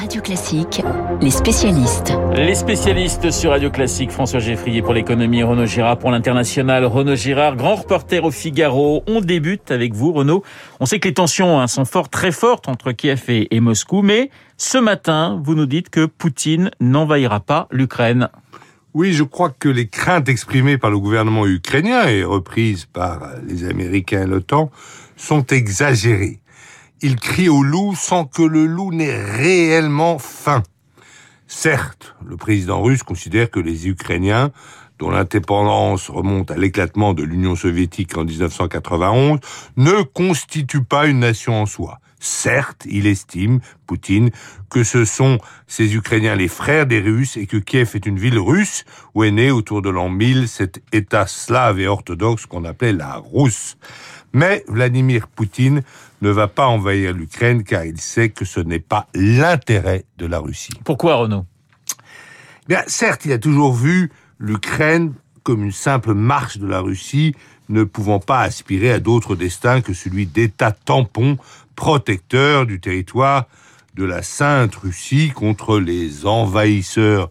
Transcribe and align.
Radio 0.00 0.22
Classique, 0.22 0.80
les 1.20 1.30
spécialistes. 1.30 2.14
Les 2.34 2.54
spécialistes 2.54 3.30
sur 3.30 3.50
Radio 3.50 3.70
Classique, 3.70 4.10
François 4.10 4.40
Geffrier 4.40 4.80
pour 4.80 4.94
l'économie, 4.94 5.42
Renaud 5.42 5.66
Girard 5.66 5.98
pour 5.98 6.10
l'international. 6.10 6.86
Renaud 6.86 7.16
Girard, 7.16 7.54
grand 7.54 7.74
reporter 7.74 8.24
au 8.24 8.30
Figaro. 8.30 9.04
On 9.06 9.20
débute 9.20 9.70
avec 9.70 9.92
vous, 9.92 10.12
Renaud. 10.12 10.42
On 10.80 10.86
sait 10.86 11.00
que 11.00 11.08
les 11.08 11.12
tensions 11.12 11.60
hein, 11.60 11.66
sont 11.66 11.84
fortes, 11.84 12.10
très 12.10 12.32
fortes 12.32 12.66
entre 12.66 12.92
Kiev 12.92 13.24
et, 13.28 13.54
et 13.54 13.60
Moscou, 13.60 14.00
mais 14.00 14.30
ce 14.56 14.78
matin, 14.78 15.38
vous 15.44 15.54
nous 15.54 15.66
dites 15.66 15.90
que 15.90 16.06
Poutine 16.06 16.70
n'envahira 16.80 17.40
pas 17.40 17.68
l'Ukraine. 17.70 18.30
Oui, 18.94 19.12
je 19.12 19.22
crois 19.22 19.50
que 19.50 19.68
les 19.68 19.88
craintes 19.88 20.30
exprimées 20.30 20.78
par 20.78 20.90
le 20.90 20.98
gouvernement 20.98 21.46
ukrainien 21.46 22.08
et 22.08 22.24
reprises 22.24 22.86
par 22.86 23.20
les 23.46 23.68
Américains 23.68 24.22
et 24.22 24.26
l'OTAN 24.26 24.70
sont 25.18 25.44
exagérées. 25.48 26.40
Il 27.02 27.16
crie 27.16 27.48
au 27.48 27.62
loup 27.62 27.94
sans 27.94 28.26
que 28.26 28.42
le 28.42 28.66
loup 28.66 28.92
n'ait 28.92 29.24
réellement 29.24 30.18
faim. 30.18 30.62
Certes, 31.46 32.14
le 32.22 32.36
président 32.36 32.82
russe 32.82 33.02
considère 33.02 33.50
que 33.50 33.58
les 33.58 33.88
Ukrainiens, 33.88 34.52
dont 34.98 35.08
l'indépendance 35.08 36.10
remonte 36.10 36.50
à 36.50 36.58
l'éclatement 36.58 37.14
de 37.14 37.22
l'Union 37.22 37.56
soviétique 37.56 38.18
en 38.18 38.24
1991, 38.24 39.40
ne 39.78 40.02
constituent 40.02 40.84
pas 40.84 41.06
une 41.06 41.20
nation 41.20 41.62
en 41.62 41.64
soi. 41.64 42.00
Certes, 42.22 42.86
il 42.86 43.06
estime, 43.06 43.60
Poutine, 43.86 44.30
que 44.68 44.84
ce 44.84 45.06
sont 45.06 45.38
ces 45.66 45.96
Ukrainiens 45.96 46.36
les 46.36 46.48
frères 46.48 46.84
des 46.84 47.00
Russes 47.00 47.38
et 47.38 47.46
que 47.46 47.56
Kiev 47.56 47.92
est 47.94 48.04
une 48.04 48.18
ville 48.18 48.38
russe 48.38 48.84
où 49.14 49.24
est 49.24 49.30
né 49.30 49.50
autour 49.50 49.80
de 49.80 49.88
l'an 49.88 50.10
1000 50.10 50.48
cet 50.48 50.82
État 50.92 51.26
slave 51.26 51.80
et 51.80 51.86
orthodoxe 51.86 52.44
qu'on 52.44 52.66
appelait 52.66 52.92
la 52.92 53.16
Rousse. 53.16 53.78
Mais 54.32 54.64
Vladimir 54.68 55.26
Poutine 55.28 55.82
ne 56.22 56.30
va 56.30 56.48
pas 56.48 56.66
envahir 56.66 57.12
l'Ukraine 57.12 57.64
car 57.64 57.84
il 57.84 58.00
sait 58.00 58.30
que 58.30 58.44
ce 58.44 58.60
n'est 58.60 58.80
pas 58.80 59.08
l'intérêt 59.14 60.04
de 60.18 60.26
la 60.26 60.38
Russie. 60.38 60.74
Pourquoi 60.84 61.16
Renaud? 61.16 61.46
Bien, 62.68 62.82
certes, 62.86 63.24
il 63.24 63.32
a 63.32 63.38
toujours 63.38 63.74
vu 63.74 64.10
l'Ukraine 64.38 65.14
comme 65.42 65.64
une 65.64 65.72
simple 65.72 66.14
marche 66.14 66.58
de 66.58 66.66
la 66.66 66.80
Russie, 66.80 67.34
ne 67.68 67.84
pouvant 67.84 68.20
pas 68.20 68.40
aspirer 68.40 68.92
à 68.92 69.00
d'autres 69.00 69.36
destins 69.36 69.80
que 69.80 69.94
celui 69.94 70.26
d'État 70.26 70.72
tampon 70.72 71.38
protecteur 71.76 72.66
du 72.66 72.80
territoire 72.80 73.46
de 73.94 74.04
la 74.04 74.22
Sainte 74.22 74.74
Russie 74.76 75.32
contre 75.34 75.78
les 75.80 76.26
envahisseurs 76.26 77.30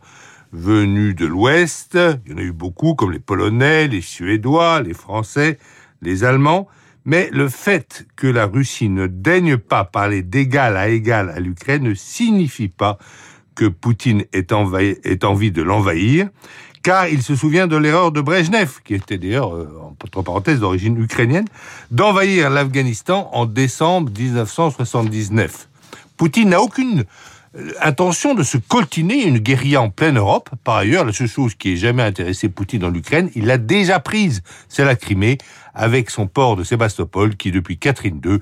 venus 0.52 1.16
de 1.16 1.26
l'Ouest. 1.26 1.98
Il 2.26 2.32
y 2.32 2.36
en 2.36 2.38
a 2.38 2.42
eu 2.42 2.52
beaucoup, 2.52 2.96
comme 2.96 3.12
les 3.12 3.20
Polonais, 3.20 3.88
les 3.88 4.02
Suédois, 4.02 4.82
les 4.82 4.94
Français, 4.94 5.60
les 6.02 6.24
Allemands. 6.24 6.68
Mais 7.06 7.30
le 7.32 7.50
fait 7.50 8.06
que 8.16 8.28
la 8.28 8.46
Russie 8.46 8.90
ne 8.90 9.08
daigne 9.08 9.58
pas 9.58 9.84
parler 9.84 10.22
d'égal 10.22 10.78
à 10.78 10.90
égal 10.90 11.30
à 11.30 11.40
l'Ukraine 11.40 11.84
ne 11.84 11.94
signifie 11.94 12.68
pas 12.68 12.98
que 13.56 13.66
Poutine 13.66 14.24
ait, 14.32 14.54
envie 14.54 15.52
de 15.52 15.62
l'envahir, 15.62 16.30
car 16.82 17.08
il 17.08 17.22
se 17.22 17.36
souvient 17.36 17.68
de 17.68 17.76
l'erreur 17.76 18.12
de 18.12 18.22
Brejnev, 18.22 18.80
qui 18.86 18.96
était 18.96 19.18
d'ailleurs, 19.18 19.54
euh, 19.54 19.68
entre 19.84 20.22
parenthèses, 20.24 20.60
d'origine 20.60 20.98
ukrainienne, 21.02 21.46
d'envahir 21.92 22.50
l'Afghanistan 22.50 23.30
en 23.34 23.46
décembre 23.46 24.12
1979. 24.18 25.68
Poutine 26.16 26.50
n'a 26.50 26.62
aucune 26.62 27.04
intention 27.82 28.36
de 28.36 28.44
se 28.44 28.58
coltiner 28.58 29.26
une 29.26 29.40
guérilla 29.40 29.82
en 29.82 29.90
pleine 29.90 30.18
Europe. 30.18 30.50
Par 30.64 30.78
ailleurs, 30.78 31.06
la 31.06 31.14
seule 31.14 31.28
chose 31.28 31.56
qui 31.56 31.74
ait 31.74 31.78
jamais 31.78 32.04
intéressé 32.04 32.50
Poutine 32.50 32.80
dans 32.80 32.90
l'Ukraine, 32.90 33.30
il 33.36 33.46
l'a 33.46 33.58
déjà 33.58 34.00
prise. 34.00 34.44
C'est 34.68 34.86
la 34.86 34.96
Crimée, 34.96 35.38
avec 35.74 36.10
son 36.10 36.28
port 36.28 36.56
de 36.56 36.64
Sébastopol, 36.64 37.36
qui 37.36 37.52
depuis 37.52 37.78
Catherine 37.78 38.22
II 38.24 38.40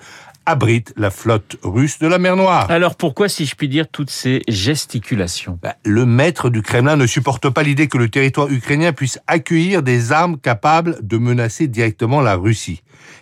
abrite 0.47 0.93
la 0.95 1.11
flotte 1.11 1.57
russe 1.61 1.99
de 1.99 2.07
la 2.07 2.19
mer 2.19 2.37
Noire. 2.37 2.71
Alors 2.71 2.95
pourquoi, 2.95 3.27
si 3.27 3.45
je 3.45 3.53
puis 3.53 3.67
dire, 3.67 3.89
toutes 3.89 4.09
ces 4.09 4.41
gesticulations? 4.47 5.59
Bah, 5.61 5.75
Le 5.83 6.05
maître 6.05 6.49
du 6.49 6.61
Kremlin 6.61 6.95
ne 6.95 7.05
supporte 7.05 7.49
pas 7.49 7.63
l'idée 7.63 7.87
que 7.87 7.97
le 7.97 8.07
territoire 8.07 8.49
ukrainien 8.49 8.93
puisse 8.93 9.19
accueillir 9.27 9.83
des 9.83 10.13
armes 10.13 10.37
capables 10.37 10.97
de 11.01 11.17
menacer 11.17 11.67
directement 11.67 12.21
la 12.21 12.35
Russie. 12.35 12.81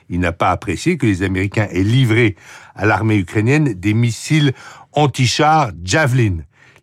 Il 0.10 0.20
n'a 0.20 0.34
pas 0.34 0.52
apprécié 0.52 0.98
que 0.98 1.08
les 1.08 1.24
Américains 1.24 1.68
aient 1.72 1.84
livré 1.84 2.36
à 2.76 2.86
l'armée 2.86 3.18
ukrainienne 3.18 3.74
des 3.74 3.96
missiles 3.96 4.54
anti-chars 4.96 5.72
Javelin. 5.84 6.38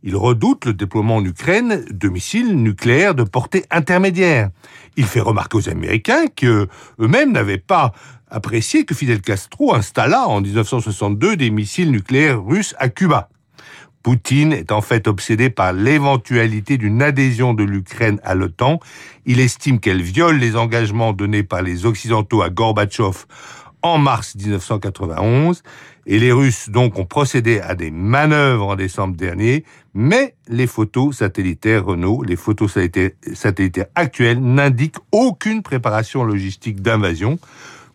Il 0.04 0.16
redoute 0.16 0.64
le 0.66 0.74
déploiement 0.74 1.16
en 1.16 1.24
Ukraine 1.24 1.84
de 1.90 2.08
missiles 2.08 2.56
nucléaires 2.56 3.14
de 3.14 3.22
portée 3.22 3.64
intermédiaire. 3.70 4.50
Il 4.96 5.04
fait 5.04 5.20
remarquer 5.20 5.56
aux 5.56 5.68
Américains 5.68 6.26
que 6.34 6.68
eux-mêmes 7.00 7.32
n'avaient 7.32 7.58
pas 7.58 7.92
apprécié 8.28 8.84
que 8.84 8.94
Fidel 8.94 9.20
Castro 9.20 9.74
installa 9.74 10.26
en 10.26 10.40
1962 10.40 11.36
des 11.36 11.50
missiles 11.50 11.90
nucléaires 11.90 12.42
russes 12.42 12.74
à 12.78 12.88
Cuba. 12.88 13.28
Poutine 14.02 14.52
est 14.52 14.72
en 14.72 14.80
fait 14.80 15.06
obsédé 15.06 15.48
par 15.48 15.72
l'éventualité 15.72 16.76
d'une 16.76 17.02
adhésion 17.02 17.54
de 17.54 17.62
l'Ukraine 17.62 18.18
à 18.24 18.34
l'OTAN. 18.34 18.80
Il 19.26 19.38
estime 19.38 19.78
qu'elle 19.78 20.02
viole 20.02 20.38
les 20.38 20.56
engagements 20.56 21.12
donnés 21.12 21.44
par 21.44 21.62
les 21.62 21.86
Occidentaux 21.86 22.42
à 22.42 22.50
Gorbatchev 22.50 23.26
en 23.82 23.98
mars 23.98 24.34
1991 24.34 25.62
et 26.06 26.18
les 26.18 26.32
Russes 26.32 26.70
donc 26.70 26.98
ont 26.98 27.04
procédé 27.04 27.60
à 27.60 27.74
des 27.74 27.90
manœuvres 27.90 28.68
en 28.68 28.76
décembre 28.76 29.16
dernier, 29.16 29.64
mais 29.94 30.34
les 30.48 30.66
photos 30.66 31.16
satellitaires 31.18 31.84
Renault, 31.84 32.22
les 32.22 32.36
photos 32.36 32.76
satellitaires 33.34 33.86
actuelles 33.94 34.40
n'indiquent 34.40 34.98
aucune 35.12 35.62
préparation 35.62 36.24
logistique 36.24 36.82
d'invasion. 36.82 37.38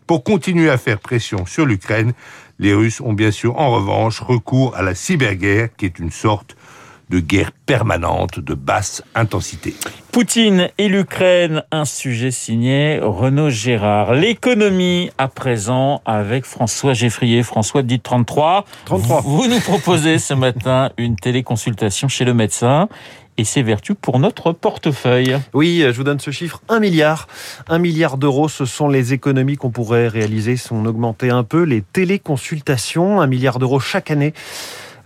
Pour 0.06 0.24
continuer 0.24 0.70
à 0.70 0.78
faire 0.78 1.00
pression 1.00 1.44
sur 1.44 1.66
l'Ukraine, 1.66 2.12
les 2.58 2.72
Russes 2.72 3.00
ont 3.00 3.12
bien 3.12 3.30
sûr 3.30 3.58
en 3.58 3.70
revanche 3.70 4.20
recours 4.20 4.74
à 4.74 4.82
la 4.82 4.94
cyberguerre 4.94 5.68
qui 5.76 5.84
est 5.84 5.98
une 5.98 6.10
sorte 6.10 6.56
de 7.10 7.20
guerre 7.20 7.52
permanente 7.52 8.40
de 8.40 8.54
basse 8.54 9.02
intensité. 9.14 9.74
Poutine 10.12 10.68
et 10.78 10.88
l'Ukraine, 10.88 11.62
un 11.70 11.84
sujet 11.84 12.30
signé 12.30 12.98
Renaud 13.02 13.50
Gérard. 13.50 14.14
L'économie 14.14 15.10
à 15.18 15.28
présent 15.28 16.02
avec 16.06 16.44
François 16.44 16.94
Geffrier. 16.94 17.42
François, 17.42 17.82
dit 17.82 18.00
33. 18.00 18.64
33. 18.86 19.20
Vous 19.22 19.46
nous 19.46 19.60
proposez 19.60 20.18
ce 20.18 20.34
matin 20.34 20.90
une 20.96 21.16
téléconsultation 21.16 22.08
chez 22.08 22.24
le 22.24 22.34
médecin 22.34 22.88
et 23.38 23.44
ses 23.44 23.62
vertus 23.62 23.96
pour 24.00 24.18
notre 24.18 24.52
portefeuille. 24.52 25.38
Oui, 25.54 25.82
je 25.86 25.96
vous 25.96 26.04
donne 26.04 26.18
ce 26.18 26.32
chiffre, 26.32 26.60
1 26.68 26.80
milliard. 26.80 27.28
1 27.68 27.78
milliard 27.78 28.18
d'euros, 28.18 28.48
ce 28.48 28.64
sont 28.64 28.88
les 28.88 29.12
économies 29.12 29.56
qu'on 29.56 29.70
pourrait 29.70 30.08
réaliser 30.08 30.56
si 30.56 30.72
on 30.72 30.84
augmentait 30.84 31.30
un 31.30 31.44
peu 31.44 31.62
les 31.62 31.82
téléconsultations. 31.82 33.20
1 33.20 33.26
milliard 33.28 33.60
d'euros 33.60 33.78
chaque 33.78 34.10
année. 34.10 34.34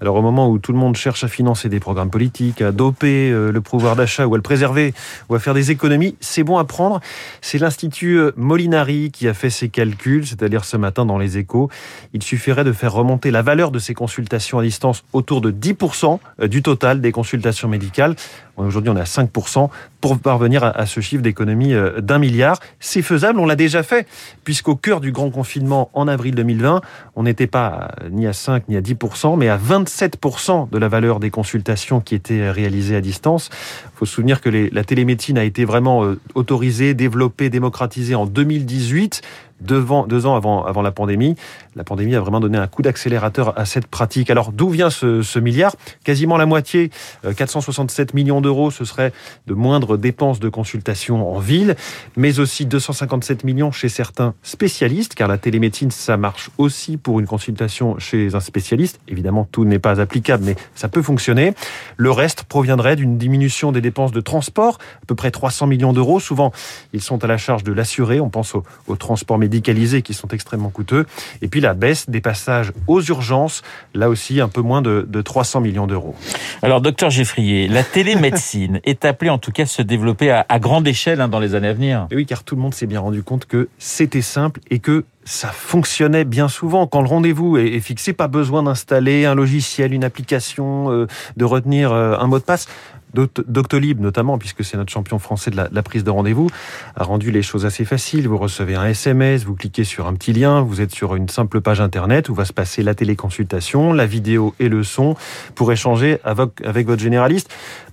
Alors 0.02 0.16
au 0.16 0.20
moment 0.20 0.50
où 0.50 0.58
tout 0.58 0.72
le 0.72 0.78
monde 0.78 0.96
cherche 0.96 1.22
à 1.22 1.28
financer 1.28 1.68
des 1.68 1.78
programmes 1.78 2.10
politiques, 2.10 2.60
à 2.60 2.72
doper 2.72 3.30
euh, 3.30 3.52
le 3.52 3.60
pouvoir 3.60 3.94
d'achat 3.94 4.26
ou 4.26 4.34
à 4.34 4.36
le 4.36 4.42
préserver 4.42 4.94
ou 5.28 5.36
à 5.36 5.38
faire 5.38 5.54
des 5.54 5.70
économies, 5.70 6.16
c'est 6.18 6.42
bon 6.42 6.58
à 6.58 6.64
prendre. 6.64 7.00
C'est 7.40 7.58
l'Institut 7.58 8.18
euh, 8.18 8.32
Molinari 8.36 9.12
qui 9.12 9.28
a 9.28 9.32
fait 9.32 9.48
ses 9.48 9.68
calculs, 9.68 10.26
c'est-à-dire 10.26 10.64
ce 10.64 10.76
matin 10.76 11.06
dans 11.06 11.18
les 11.18 11.38
échos. 11.38 11.70
Il 12.14 12.22
suffirait 12.24 12.64
de 12.64 12.72
faire 12.72 12.92
remonter 12.92 13.30
la 13.30 13.42
valeur 13.42 13.70
de 13.70 13.78
ces 13.78 13.94
consultations 13.94 14.58
à 14.58 14.64
distance 14.64 15.04
autour 15.12 15.40
de 15.40 15.52
10% 15.52 16.18
euh, 16.40 16.48
du 16.48 16.62
total 16.62 17.00
des 17.00 17.12
consultations 17.12 17.68
médicales. 17.68 18.16
Aujourd'hui, 18.56 18.90
on 18.90 18.96
est 18.96 19.00
à 19.00 19.04
5% 19.04 19.70
pour 20.02 20.18
parvenir 20.18 20.62
à 20.64 20.84
ce 20.84 21.00
chiffre 21.00 21.22
d'économie 21.22 21.74
d'un 21.98 22.18
milliard. 22.18 22.58
C'est 22.80 23.00
faisable, 23.00 23.40
on 23.40 23.46
l'a 23.46 23.56
déjà 23.56 23.82
fait, 23.82 24.06
puisqu'au 24.44 24.76
cœur 24.76 25.00
du 25.00 25.10
grand 25.10 25.30
confinement 25.30 25.90
en 25.94 26.06
avril 26.08 26.34
2020, 26.34 26.82
on 27.16 27.22
n'était 27.22 27.46
pas 27.46 27.92
ni 28.10 28.26
à 28.26 28.34
5 28.34 28.68
ni 28.68 28.76
à 28.76 28.82
10%, 28.82 29.38
mais 29.38 29.48
à 29.48 29.56
25 29.56 30.02
7% 30.02 30.70
de 30.70 30.78
la 30.78 30.88
valeur 30.88 31.20
des 31.20 31.30
consultations 31.30 32.00
qui 32.00 32.14
étaient 32.14 32.50
réalisées 32.50 32.96
à 32.96 33.00
distance. 33.00 33.50
Il 33.94 33.98
faut 33.98 34.06
se 34.06 34.14
souvenir 34.14 34.40
que 34.40 34.50
la 34.50 34.84
télémédecine 34.84 35.38
a 35.38 35.44
été 35.44 35.64
vraiment 35.64 36.04
euh, 36.04 36.18
autorisée, 36.34 36.94
développée, 36.94 37.50
démocratisée 37.50 38.14
en 38.14 38.26
2018 38.26 39.22
deux 39.62 39.90
ans 40.26 40.36
avant, 40.36 40.82
la 40.82 40.90
pandémie. 40.90 41.36
La 41.76 41.84
pandémie 41.84 42.14
a 42.14 42.20
vraiment 42.20 42.40
donné 42.40 42.58
un 42.58 42.66
coup 42.66 42.82
d'accélérateur 42.82 43.58
à 43.58 43.64
cette 43.64 43.86
pratique. 43.86 44.30
Alors 44.30 44.52
d'où 44.52 44.68
vient 44.68 44.90
ce, 44.90 45.38
milliard? 45.38 45.74
Quasiment 46.04 46.36
la 46.36 46.46
moitié, 46.46 46.90
467 47.36 48.10
euh, 48.10 48.12
millions 48.14 48.40
d'euros, 48.40 48.70
ce 48.70 48.84
serait 48.84 49.12
de 49.46 49.54
moindres 49.54 49.96
dépenses 49.96 50.40
de 50.40 50.48
consultation 50.48 51.34
en 51.34 51.38
ville, 51.38 51.76
mais 52.16 52.40
aussi 52.40 52.66
257 52.66 53.44
millions 53.44 53.70
chez 53.70 53.88
certains 53.88 54.34
spécialistes, 54.42 55.14
car 55.14 55.28
la 55.28 55.38
télémédecine, 55.38 55.90
ça 55.90 56.16
marche 56.16 56.50
aussi 56.58 56.96
pour 56.96 57.20
une 57.20 57.26
consultation 57.26 57.98
chez 57.98 58.34
un 58.34 58.40
spécialiste. 58.40 59.00
Évidemment, 59.08 59.46
tout 59.50 59.64
n'est 59.64 59.78
pas 59.78 60.00
applicable, 60.00 60.44
mais 60.44 60.56
ça 60.74 60.88
peut 60.88 61.02
fonctionner. 61.02 61.54
Le 61.96 62.10
reste 62.10 62.44
proviendrait 62.44 62.96
d'une 62.96 63.16
diminution 63.16 63.72
des 63.72 63.80
dépenses 63.80 64.12
de 64.12 64.20
transport, 64.20 64.78
à 65.02 65.06
peu 65.06 65.14
près 65.14 65.30
300 65.30 65.66
millions 65.66 65.92
d'euros. 65.92 66.20
Souvent, 66.20 66.52
ils 66.92 67.00
sont 67.00 67.22
à 67.24 67.26
la 67.26 67.38
charge 67.38 67.64
de 67.64 67.72
l'assuré. 67.72 68.20
On 68.20 68.28
pense 68.28 68.54
au, 68.54 68.64
au 68.86 68.96
transport 68.96 69.38
médical 69.38 69.51
médicalisés 69.52 70.00
qui 70.00 70.14
sont 70.14 70.28
extrêmement 70.28 70.70
coûteux. 70.70 71.04
Et 71.42 71.48
puis 71.48 71.60
la 71.60 71.74
baisse 71.74 72.08
des 72.08 72.22
passages 72.22 72.72
aux 72.86 73.02
urgences, 73.02 73.62
là 73.94 74.08
aussi 74.08 74.40
un 74.40 74.48
peu 74.48 74.62
moins 74.62 74.80
de, 74.80 75.06
300 75.22 75.60
millions 75.60 75.86
d'euros. 75.86 76.14
Alors, 76.62 76.80
docteur 76.80 77.10
Geffrier, 77.10 77.68
la 77.68 77.84
télémédecine 77.84 78.80
est 78.84 79.04
appelée 79.04 79.30
en 79.30 79.38
tout 79.38 79.52
cas 79.52 79.62
à 79.62 79.66
se 79.66 79.82
développer 79.82 80.30
à, 80.30 80.58
grande 80.58 80.88
échelle 80.88 81.20
hein, 81.20 81.28
dans 81.28 81.38
les 81.38 81.54
années 81.54 81.68
à 81.68 81.72
venir. 81.72 82.06
oui, 82.12 82.26
car 82.26 82.42
tout 82.42 82.56
le 82.56 82.62
monde 82.62 82.74
s'est 82.74 82.86
bien 82.86 83.00
rendu 83.00 83.22
compte 83.22 83.46
que 83.46 83.68
c'était 83.78 84.22
simple 84.22 84.60
et 84.70 84.78
que 84.78 85.04
ça 85.24 85.48
fonctionnait 85.48 86.24
bien 86.24 86.48
souvent. 86.48 86.86
Quand 86.86 87.02
le 87.02 87.08
rendez-vous 87.08 87.56
est 87.56 87.80
fixé, 87.80 88.12
pas 88.12 88.28
besoin 88.28 88.62
d'installer 88.62 89.24
un 89.24 89.34
logiciel, 89.34 89.92
une 89.92 90.04
application, 90.04 90.90
euh, 90.90 91.06
de 91.36 91.44
retenir 91.44 91.92
euh, 91.92 92.16
un 92.18 92.26
mot 92.26 92.38
de 92.38 92.44
passe. 92.44 92.66
Doctolib 93.14 94.00
notamment, 94.00 94.38
puisque 94.38 94.64
c'est 94.64 94.78
notre 94.78 94.90
champion 94.90 95.18
français 95.18 95.50
de 95.50 95.56
la, 95.70 95.82
prise 95.82 96.02
de 96.02 96.08
rendez-vous, 96.08 96.48
a 96.96 97.04
rendu 97.04 97.30
les 97.30 97.42
choses 97.42 97.66
assez 97.66 97.84
faciles. 97.84 98.26
Vous 98.26 98.38
recevez 98.38 98.74
un 98.74 98.86
SMS, 98.86 99.44
vous 99.44 99.54
cliquez 99.54 99.84
sur 99.84 100.06
un 100.06 100.14
petit 100.14 100.32
lien, 100.32 100.62
vous 100.62 100.80
êtes 100.80 100.92
sur 100.92 101.14
une 101.14 101.28
simple 101.28 101.60
page 101.60 101.82
internet 101.82 102.30
où 102.30 102.34
va 102.34 102.46
se 102.46 102.54
passer 102.54 102.82
la 102.82 102.94
téléconsultation, 102.94 103.92
la 103.92 104.06
vidéo 104.06 104.54
et 104.58 104.70
le 104.70 104.82
son 104.82 105.14
pour 105.54 105.72
échanger 105.72 106.20
avec 106.24 106.86
votre 106.86 107.02
généraliste. 107.02 107.50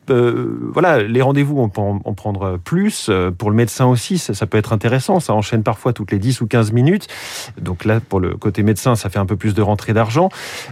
Euh, 0.10 0.58
voilà, 0.74 1.04
les 1.04 1.22
rendez-vous, 1.22 1.60
on 1.60 1.70
peut 1.70 1.81
en, 1.81 2.14
prendre 2.14 2.58
plus. 2.58 3.10
Pour 3.38 3.50
le 3.50 3.56
médecin 3.56 3.86
aussi, 3.86 4.18
ça, 4.18 4.46
peut 4.46 4.58
être 4.58 4.74
intéressant. 4.74 5.20
Ça 5.20 5.34
enchaîne 5.34 5.64
parfois 5.64 5.94
toutes 5.94 6.12
les 6.12 6.20
10 6.20 6.42
ou 6.42 6.48
15 6.48 6.72
minutes. 6.72 7.08
Donc 7.60 7.86
là, 7.86 8.00
pour 8.00 8.19
le 8.19 8.36
côté 8.36 8.63
médecin, 8.63 8.95
ça 8.95 9.10
fait 9.10 9.19
un 9.19 9.25
peu 9.25 9.36
plus 9.36 9.54
de 9.54 9.62
rentrée 9.62 9.94
d'argent. 9.94 10.30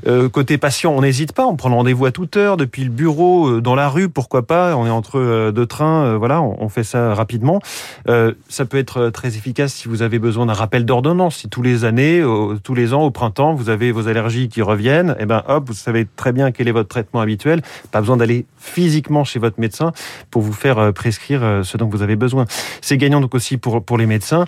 Euh, 0.07 0.29
côté 0.29 0.57
patient, 0.57 0.93
on 0.93 1.01
n'hésite 1.01 1.33
pas. 1.33 1.45
On 1.45 1.55
prend 1.55 1.69
rendez-vous 1.69 2.05
à 2.05 2.11
toute 2.11 2.37
heure, 2.37 2.57
depuis 2.57 2.83
le 2.83 2.89
bureau, 2.89 3.61
dans 3.61 3.75
la 3.75 3.89
rue, 3.89 4.09
pourquoi 4.09 4.45
pas. 4.45 4.75
On 4.75 4.85
est 4.85 4.89
entre 4.89 5.51
deux 5.51 5.65
trains. 5.65 6.17
voilà, 6.17 6.41
on, 6.41 6.69
fait 6.69 6.83
ça 6.83 7.13
rapidement. 7.13 7.59
ça 8.05 8.65
peut 8.65 8.77
être 8.77 9.09
très 9.09 9.29
efficace 9.29 9.73
si 9.73 9.87
vous 9.87 10.01
avez 10.01 10.19
besoin 10.19 10.45
d'un 10.45 10.53
rappel 10.53 10.85
d'ordonnance. 10.85 11.37
Si 11.37 11.49
tous 11.49 11.61
les 11.61 11.85
années, 11.85 12.23
tous 12.63 12.73
les 12.73 12.93
ans, 12.93 13.03
au 13.03 13.11
printemps, 13.11 13.53
vous 13.53 13.69
avez 13.69 13.91
vos 13.91 14.07
allergies 14.07 14.49
qui 14.49 14.61
reviennent, 14.61 15.11
et 15.11 15.23
eh 15.23 15.25
ben 15.25 15.43
hop, 15.47 15.65
vous 15.67 15.73
savez 15.73 16.07
très 16.15 16.31
bien 16.31 16.51
quel 16.51 16.67
est 16.67 16.71
votre 16.71 16.89
traitement 16.89 17.21
habituel. 17.21 17.61
Pas 17.91 17.99
besoin 17.99 18.17
d'aller 18.17 18.45
physiquement 18.57 19.23
chez 19.23 19.39
votre 19.39 19.59
médecin 19.59 19.91
pour 20.31 20.41
vous 20.41 20.53
faire 20.53 20.77
euh, 20.79 20.91
prescrire 20.91 21.43
euh, 21.43 21.63
ce 21.63 21.77
dont 21.77 21.87
vous 21.87 22.01
avez 22.01 22.15
besoin. 22.15 22.45
C'est 22.81 22.97
gagnant 22.97 23.21
donc 23.21 23.35
aussi 23.35 23.57
pour, 23.57 23.83
pour 23.83 23.97
les 23.97 24.05
médecins. 24.05 24.45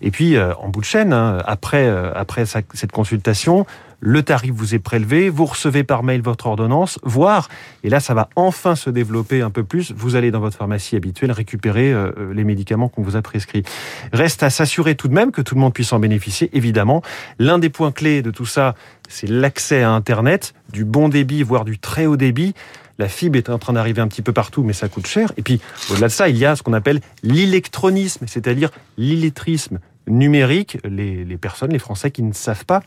Et 0.00 0.10
puis, 0.10 0.36
euh, 0.36 0.54
en 0.54 0.68
bout 0.68 0.80
de 0.80 0.84
chaîne, 0.84 1.12
hein, 1.12 1.37
après, 1.46 1.88
après 2.14 2.44
cette 2.46 2.92
consultation, 2.92 3.66
le 4.00 4.22
tarif 4.22 4.52
vous 4.52 4.76
est 4.76 4.78
prélevé, 4.78 5.28
vous 5.28 5.44
recevez 5.44 5.82
par 5.82 6.04
mail 6.04 6.22
votre 6.22 6.46
ordonnance, 6.46 7.00
voire, 7.02 7.48
et 7.82 7.88
là 7.88 7.98
ça 7.98 8.14
va 8.14 8.28
enfin 8.36 8.76
se 8.76 8.90
développer 8.90 9.42
un 9.42 9.50
peu 9.50 9.64
plus, 9.64 9.92
vous 9.96 10.14
allez 10.14 10.30
dans 10.30 10.38
votre 10.38 10.56
pharmacie 10.56 10.94
habituelle 10.94 11.32
récupérer 11.32 11.92
les 12.32 12.44
médicaments 12.44 12.88
qu'on 12.88 13.02
vous 13.02 13.16
a 13.16 13.22
prescrits. 13.22 13.64
Reste 14.12 14.44
à 14.44 14.50
s'assurer 14.50 14.94
tout 14.94 15.08
de 15.08 15.14
même 15.14 15.32
que 15.32 15.42
tout 15.42 15.56
le 15.56 15.60
monde 15.60 15.74
puisse 15.74 15.92
en 15.92 15.98
bénéficier, 15.98 16.48
évidemment. 16.52 17.02
L'un 17.40 17.58
des 17.58 17.70
points 17.70 17.90
clés 17.90 18.22
de 18.22 18.30
tout 18.30 18.46
ça, 18.46 18.76
c'est 19.08 19.28
l'accès 19.28 19.82
à 19.82 19.90
Internet, 19.90 20.54
du 20.72 20.84
bon 20.84 21.08
débit, 21.08 21.42
voire 21.42 21.64
du 21.64 21.78
très 21.78 22.06
haut 22.06 22.16
débit. 22.16 22.54
La 22.98 23.08
fibre 23.08 23.36
est 23.36 23.48
en 23.48 23.58
train 23.58 23.72
d'arriver 23.72 24.00
un 24.00 24.08
petit 24.08 24.22
peu 24.22 24.32
partout, 24.32 24.64
mais 24.64 24.72
ça 24.72 24.88
coûte 24.88 25.06
cher. 25.06 25.32
Et 25.36 25.42
puis, 25.42 25.60
au-delà 25.90 26.08
de 26.08 26.12
ça, 26.12 26.28
il 26.28 26.36
y 26.36 26.44
a 26.44 26.56
ce 26.56 26.62
qu'on 26.62 26.72
appelle 26.72 27.00
l'électronisme, 27.22 28.26
c'est-à-dire 28.26 28.70
l'illettrisme 28.96 29.78
numérique. 30.08 30.78
Les, 30.84 31.24
personnes, 31.36 31.72
les 31.72 31.78
Français 31.78 32.10
qui 32.10 32.22
ne 32.22 32.32
savent 32.32 32.64
pas 32.64 32.82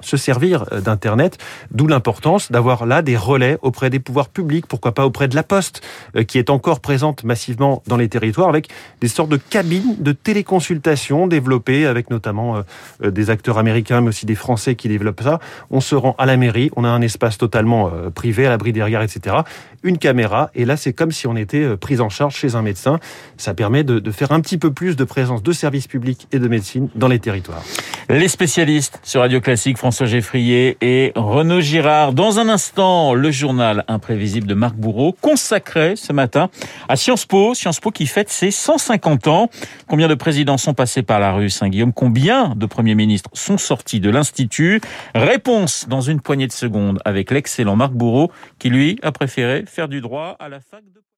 se 0.00 0.16
servir 0.16 0.64
euh, 0.72 0.80
d'Internet, 0.80 1.38
d'où 1.70 1.86
l'importance 1.86 2.50
d'avoir 2.52 2.86
là 2.86 3.02
des 3.02 3.16
relais 3.16 3.58
auprès 3.62 3.90
des 3.90 3.98
pouvoirs 3.98 4.28
publics, 4.28 4.66
pourquoi 4.66 4.92
pas 4.92 5.06
auprès 5.06 5.28
de 5.28 5.34
la 5.34 5.42
Poste, 5.42 5.82
euh, 6.16 6.24
qui 6.24 6.38
est 6.38 6.50
encore 6.50 6.80
présente 6.80 7.24
massivement 7.24 7.82
dans 7.86 7.96
les 7.96 8.08
territoires, 8.08 8.48
avec 8.48 8.68
des 9.00 9.08
sortes 9.08 9.30
de 9.30 9.36
cabines 9.36 9.96
de 9.98 10.12
téléconsultation 10.12 11.26
développées, 11.26 11.86
avec 11.86 12.10
notamment 12.10 12.62
euh, 13.02 13.10
des 13.10 13.30
acteurs 13.30 13.58
américains, 13.58 14.00
mais 14.00 14.08
aussi 14.08 14.26
des 14.26 14.34
Français 14.34 14.74
qui 14.74 14.88
développent 14.88 15.22
ça. 15.22 15.40
On 15.70 15.80
se 15.80 15.94
rend 15.94 16.14
à 16.18 16.26
la 16.26 16.36
mairie, 16.36 16.70
on 16.76 16.84
a 16.84 16.88
un 16.88 17.00
espace 17.00 17.38
totalement 17.38 17.90
privé, 18.14 18.46
à 18.46 18.50
l'abri 18.50 18.72
des 18.72 18.82
regards, 18.82 19.02
etc. 19.02 19.36
Une 19.82 19.98
caméra, 19.98 20.50
et 20.54 20.64
là 20.64 20.76
c'est 20.76 20.92
comme 20.92 21.12
si 21.12 21.26
on 21.26 21.36
était 21.36 21.76
pris 21.76 22.00
en 22.00 22.08
charge 22.08 22.36
chez 22.36 22.54
un 22.54 22.62
médecin. 22.62 22.98
Ça 23.36 23.54
permet 23.54 23.84
de, 23.84 23.98
de 23.98 24.10
faire 24.10 24.32
un 24.32 24.40
petit 24.40 24.58
peu 24.58 24.72
plus 24.72 24.96
de 24.96 25.04
présence 25.04 25.42
de 25.42 25.52
services 25.52 25.86
publics 25.86 26.28
et 26.32 26.38
de 26.38 26.48
médecine 26.48 26.88
dans 26.94 27.08
les 27.08 27.18
territoires. 27.18 27.62
Les 28.08 28.28
spécialistes 28.28 29.00
sur 29.02 29.22
Radio 29.22 29.40
Classique, 29.40 29.78
François 29.78 30.06
Geffrier 30.06 30.76
et 30.80 31.10
Renaud 31.16 31.60
Girard. 31.60 32.12
Dans 32.12 32.38
un 32.38 32.48
instant, 32.48 33.14
le 33.14 33.32
journal 33.32 33.82
imprévisible 33.88 34.46
de 34.46 34.54
Marc 34.54 34.76
Bourreau, 34.76 35.12
consacré 35.12 35.96
ce 35.96 36.12
matin 36.12 36.48
à 36.88 36.94
Sciences 36.94 37.26
Po, 37.26 37.52
Sciences 37.54 37.80
Po 37.80 37.90
qui 37.90 38.06
fête 38.06 38.30
ses 38.30 38.52
150 38.52 39.26
ans. 39.26 39.50
Combien 39.88 40.06
de 40.06 40.14
présidents 40.14 40.56
sont 40.56 40.72
passés 40.72 41.02
par 41.02 41.18
la 41.18 41.32
rue 41.32 41.50
Saint-Guillaume? 41.50 41.92
Combien 41.92 42.54
de 42.54 42.66
premiers 42.66 42.94
ministres 42.94 43.30
sont 43.32 43.58
sortis 43.58 43.98
de 43.98 44.08
l'Institut? 44.08 44.80
Réponse 45.16 45.88
dans 45.88 46.00
une 46.00 46.20
poignée 46.20 46.46
de 46.46 46.52
secondes 46.52 47.00
avec 47.04 47.32
l'excellent 47.32 47.74
Marc 47.74 47.92
Bourreau 47.92 48.30
qui, 48.60 48.70
lui, 48.70 49.00
a 49.02 49.10
préféré 49.10 49.64
faire 49.66 49.88
du 49.88 50.00
droit 50.00 50.36
à 50.38 50.48
la 50.48 50.60
fac 50.60 50.84
de... 50.94 51.06